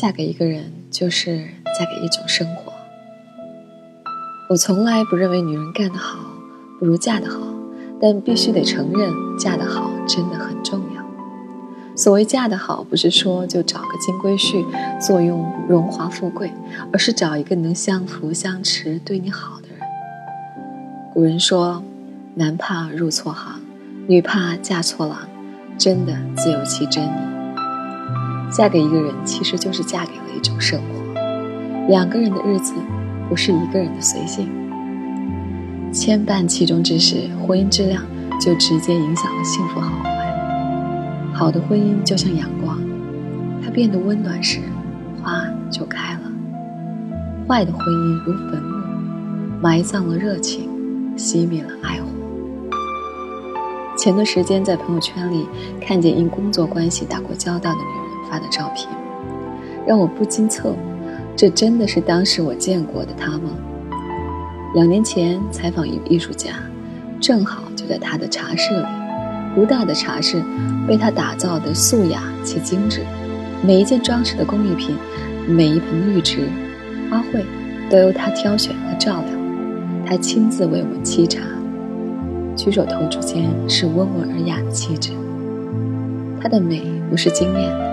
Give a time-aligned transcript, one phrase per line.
[0.00, 1.36] 嫁给一个人就是
[1.78, 2.72] 嫁给一种生活。
[4.48, 6.20] 我从来不认为女人干得好
[6.78, 7.38] 不如嫁得好，
[8.00, 11.04] 但必须得承认，嫁得好真的很重要。
[11.94, 14.64] 所谓嫁得好，不是说就找个金龟婿，
[14.98, 16.50] 坐拥荣华富贵，
[16.90, 19.86] 而是找一个能相扶相持、对你好的人。
[21.12, 21.82] 古人说
[22.36, 23.60] ：“男怕入错行，
[24.06, 25.18] 女怕嫁错郎。”
[25.76, 27.39] 真的自有其真理。
[28.50, 30.84] 嫁给一个人，其实就是嫁给了一种生活。
[31.88, 32.74] 两个人的日子，
[33.28, 34.48] 不是一个人的随性。
[35.92, 38.02] 牵绊其中之时，婚姻质量
[38.40, 40.10] 就直接影响了幸福好坏。
[41.32, 42.78] 好的婚姻就像阳光，
[43.64, 44.60] 它变得温暖时，
[45.22, 46.20] 花就开了；
[47.48, 48.76] 坏的婚姻如坟墓，
[49.60, 50.68] 埋葬了热情，
[51.16, 52.06] 熄灭了爱火。
[53.96, 55.46] 前段时间在朋友圈里
[55.80, 58.88] 看见因工作关系打过交道的女人发的照片，
[59.86, 60.76] 让我不禁侧目：
[61.36, 63.50] 这真的是当时我见过的他吗？
[64.74, 66.52] 两年前采访一个艺术家，
[67.20, 68.86] 正好就在他的茶室里。
[69.52, 70.40] 不大的茶室
[70.86, 73.00] 被他打造的素雅且精致，
[73.66, 74.94] 每一件装饰的工艺品，
[75.48, 76.48] 每一盆绿植、
[77.10, 77.42] 花卉，
[77.90, 79.40] 都由他挑选和照料。
[80.06, 81.40] 他亲自为我们沏茶。
[82.56, 85.12] 举手投足间是温文尔雅的气质，
[86.40, 87.89] 她的美不是惊艳的，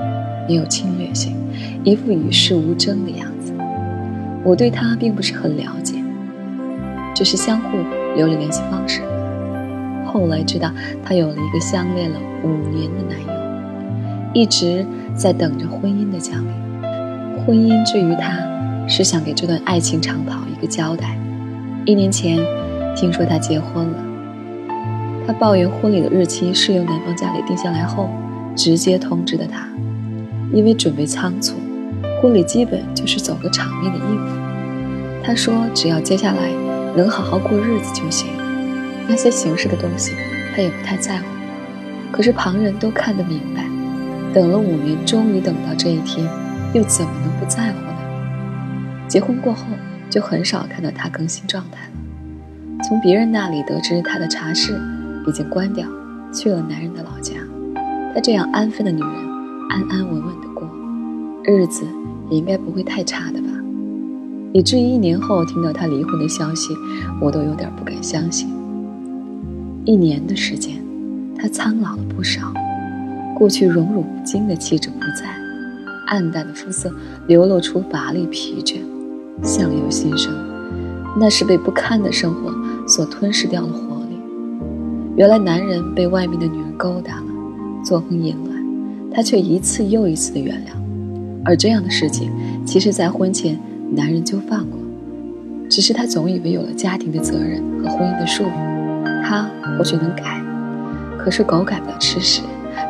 [0.47, 1.35] 没有侵略性，
[1.83, 3.53] 一副与世无争的样子。
[4.43, 5.95] 我对她并不是很了解，
[7.13, 7.77] 只是相互
[8.15, 9.01] 留了联系方式。
[10.05, 10.71] 后来知道
[11.03, 17.43] 她有了一个相恋了五年的男友，一直在等着婚姻的降临。
[17.43, 18.39] 婚姻至于她，
[18.87, 21.17] 是想给这段爱情长跑一个交代。
[21.85, 22.39] 一年前，
[22.95, 24.03] 听说她结婚了。
[25.27, 28.09] 他抱怨婚礼的日期是由男方家里定下来后，
[28.55, 29.67] 直接通知的他，
[30.53, 31.57] 因为准备仓促，
[32.21, 34.35] 婚礼基本就是走个场面的应付。
[35.23, 36.51] 他说只要接下来
[36.95, 38.29] 能好好过日子就行，
[39.07, 40.13] 那些形式的东西
[40.55, 41.25] 他也不太在乎。
[42.11, 43.63] 可是旁人都看得明白，
[44.33, 46.27] 等了五年，终于等到这一天，
[46.73, 49.07] 又怎么能不在乎呢？
[49.07, 49.65] 结婚过后
[50.09, 52.83] 就很少看到他更新状态了。
[52.87, 54.79] 从别人那里得知他的茶室。
[55.27, 55.85] 已经关掉，
[56.33, 57.33] 去了男人的老家。
[58.15, 59.26] 她这样安分的女人，
[59.77, 60.67] 安安稳稳的过，
[61.43, 61.85] 日子
[62.31, 63.47] 也应该不会太差的吧？
[64.51, 66.73] 以至于一年后听到他离婚的消息，
[67.21, 68.49] 我都有点不敢相信。
[69.85, 70.81] 一年的时间，
[71.37, 72.51] 他苍老了不少，
[73.37, 75.29] 过去荣辱不惊的气质不在，
[76.07, 76.91] 暗淡的肤色
[77.27, 78.77] 流露出乏力疲倦，
[79.43, 80.33] 相由心生，
[81.19, 82.51] 那是被不堪的生活
[82.87, 84.17] 所吞噬掉了活力。
[85.15, 87.27] 原来男人被外面的女人勾搭了，
[87.85, 88.56] 作风淫乱，
[89.17, 90.69] 他却一次又一次的原谅。
[91.43, 92.31] 而这样的事情，
[92.63, 93.57] 其实在婚前
[93.95, 94.79] 男人就犯过，
[95.67, 100.39] 只是他总以为有了家庭的责任和婚姻的束缚，他或许能改。
[101.17, 102.43] 可是狗改不了吃屎，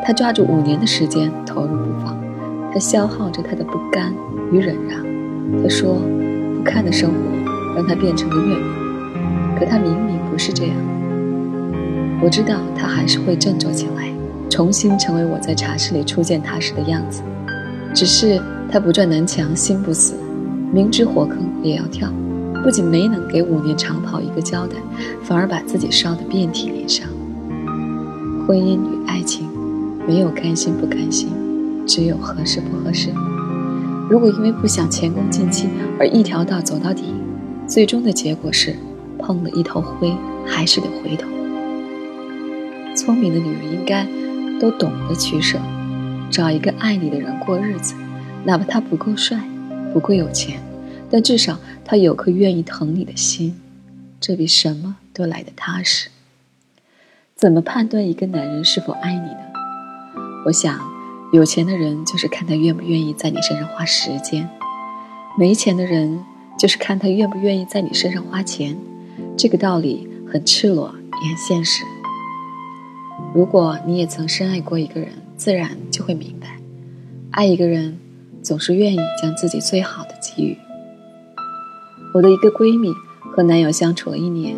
[0.04, 2.20] 他抓住五年的时间投入不放，
[2.74, 4.14] 他消耗着他的不甘
[4.52, 5.02] 与忍让。
[5.64, 5.96] 他说，
[6.58, 7.18] 不堪的生活
[7.74, 10.76] 让他变成了怨妇，可他明明不是这样。
[12.22, 14.12] 我知道他还是会振作起来，
[14.50, 17.22] 重新成为我在茶室里初见他时的样子。
[17.94, 18.42] 只是
[18.72, 20.16] 他不撞南墙心不死，
[20.72, 22.10] 明知火坑也要跳。
[22.64, 24.76] 不仅没能给五年长跑一个交代，
[25.24, 27.08] 反而把自己烧得遍体鳞伤。
[28.46, 29.48] 婚姻与爱情，
[30.08, 31.30] 没有甘心不甘心，
[31.86, 33.10] 只有合适不合适。
[34.10, 35.70] 如果因为不想前功尽弃
[36.00, 37.14] 而一条道走到底，
[37.68, 38.76] 最终的结果是
[39.20, 40.12] 碰了一头灰，
[40.46, 41.28] 还是得回头。
[42.96, 44.08] 聪明的女人应该
[44.60, 45.60] 都懂得取舍，
[46.30, 47.94] 找一个爱你的人过日子，
[48.44, 49.40] 哪怕他不够帅，
[49.94, 50.60] 不够有钱，
[51.10, 53.60] 但至少他有颗愿意疼你的心，
[54.20, 56.10] 这比什么都来得踏实。
[57.36, 59.40] 怎么判断一个男人是否爱你呢？
[60.46, 60.80] 我想，
[61.32, 64.50] 有钱的人就是看他愿不愿意在你身上花时间，
[65.38, 66.20] 没钱的人
[66.58, 68.76] 就是看他愿不愿意在你身上花钱。
[69.38, 71.84] 这个道理很赤裸，也很现实。
[73.34, 76.60] 如果你也曾深爱过一个人，自然就会明白，
[77.32, 77.98] 爱一个人
[78.42, 80.58] 总是愿意将自己最好的给予。
[82.14, 82.92] 我的一个闺蜜
[83.36, 84.56] 和男友相处了一年，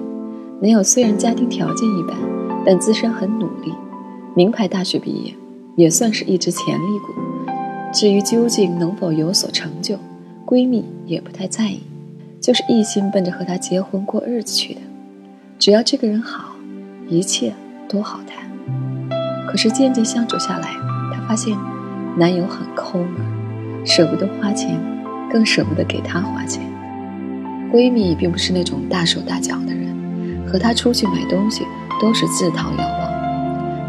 [0.62, 2.16] 男友虽然家庭条件一般，
[2.66, 3.74] 但自身很努力，
[4.36, 5.34] 名牌大学毕业，
[5.76, 7.14] 也算是一支潜力股。
[7.92, 9.98] 至于究竟能否有所成就，
[10.46, 11.82] 闺蜜也不太在意，
[12.40, 14.82] 就是一心奔着和他结婚过日子去的。
[15.58, 16.56] 只要这个人好，
[17.10, 17.54] 一切
[17.90, 18.49] 都好谈。
[19.50, 20.70] 可是渐渐相处下来，
[21.12, 21.58] 她发现
[22.16, 24.80] 男友很抠门，舍不得花钱，
[25.32, 26.62] 更舍不得给她花钱。
[27.74, 29.92] 闺蜜并不是那种大手大脚的人，
[30.46, 31.66] 和她出去买东西
[32.00, 33.10] 都是自掏腰包，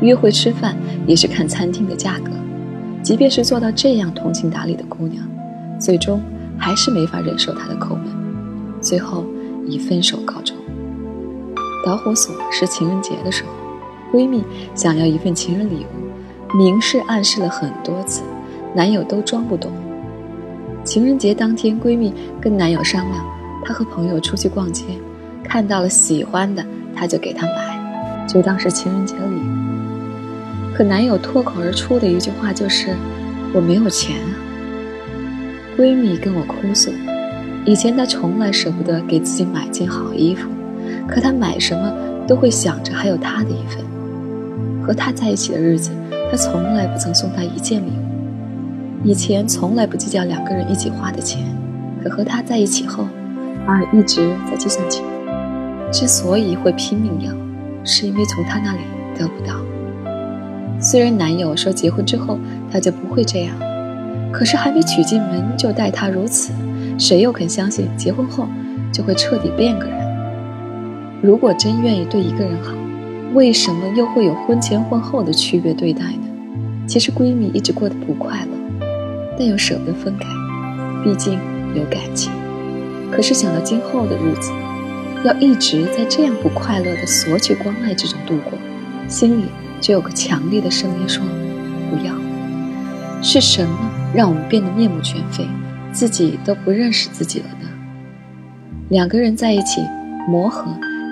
[0.00, 0.74] 约会吃饭
[1.06, 2.32] 也是看餐厅的价格。
[3.02, 5.22] 即便是做到这样通情达理的姑娘，
[5.78, 6.22] 最终
[6.56, 8.04] 还是没法忍受他的抠门，
[8.80, 9.26] 最后
[9.66, 10.56] 以分手告终。
[11.84, 13.50] 导火索是情人节的时候，
[14.12, 18.22] 闺蜜想要一份情人礼物，明示暗示了很多次，
[18.74, 19.70] 男友都装不懂。
[20.82, 23.24] 情人节当天，闺蜜跟男友商量，
[23.64, 24.84] 她和朋友出去逛街，
[25.44, 26.64] 看到了喜欢的，
[26.94, 30.74] 她就给他买，就当是情人节礼物。
[30.74, 32.94] 可男友脱口而出的一句话就是
[33.52, 34.32] ：“我没有钱啊。”
[35.76, 36.90] 闺蜜跟我哭诉，
[37.66, 40.48] 以前她从来舍不得给自己买件好衣服。
[41.06, 41.92] 可她买什么
[42.26, 43.84] 都会想着还有他的一份。
[44.90, 45.92] 和他在一起的日子，
[46.32, 49.08] 他从来不曾送他一件礼物。
[49.08, 51.46] 以前从来不计较两个人一起花的钱，
[52.02, 53.06] 可和他在一起后，
[53.64, 55.04] 反而一直在计算钱。
[55.92, 57.32] 之所以会拼命要，
[57.84, 58.80] 是因为从他那里
[59.16, 59.54] 得不到。
[60.80, 62.36] 虽然男友说结婚之后
[62.72, 63.54] 他就不会这样，
[64.32, 66.52] 可是还没娶进门就待他如此，
[66.98, 68.48] 谁又肯相信结婚后
[68.92, 71.20] 就会彻底变个人？
[71.22, 72.72] 如果真愿意对一个人好，
[73.32, 76.28] 为什么又会有婚前婚后的区别对待呢？
[76.86, 78.86] 其实闺蜜一直过得不快乐，
[79.38, 80.26] 但又舍不得分开，
[81.04, 81.38] 毕竟
[81.74, 82.32] 有感情。
[83.12, 84.50] 可是想到今后的日子，
[85.24, 88.58] 要一直在这样不快乐的索取关爱之中度过，
[89.06, 89.44] 心里
[89.80, 91.24] 就有个强烈的声音说
[91.88, 92.12] ：“不要。”
[93.22, 95.46] 是什么让我们变得面目全非，
[95.92, 97.68] 自己都不认识自己了呢？
[98.88, 99.80] 两个人在一起
[100.26, 100.66] 磨合。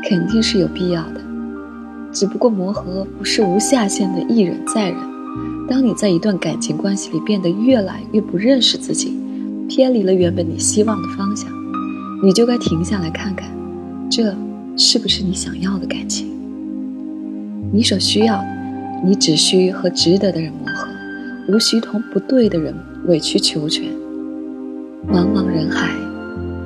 [0.09, 1.21] 肯定是有必要的，
[2.13, 4.99] 只不过磨合不是无下限的一忍再忍。
[5.69, 9.17] 当你在一段感情关系里变得越来越不认识自己，
[9.69, 11.51] 偏离了原本你希望的方向，
[12.23, 13.51] 你就该停下来看看，
[14.11, 14.35] 这
[14.77, 16.29] 是不是你想要的感情？
[17.73, 18.47] 你所需要的，
[19.05, 20.89] 你只需和值得的人磨合，
[21.49, 22.75] 无需同不对的人
[23.07, 23.85] 委曲求全。
[25.13, 25.91] 茫茫人海。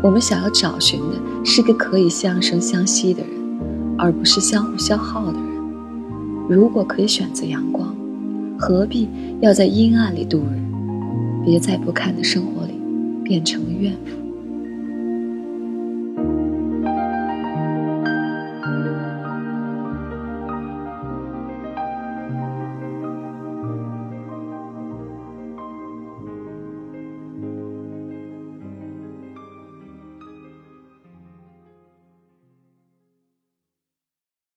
[0.03, 3.31] 我们想要找寻的是个可以相生相惜的人，
[4.03, 5.43] 而不是相互消耗的人。
[6.49, 7.95] 如果可以选择阳光，
[8.59, 9.09] 何必
[9.41, 11.45] 要在阴暗里度日？
[11.45, 12.73] 别在不堪的生活里
[13.23, 14.22] 变成了怨妇。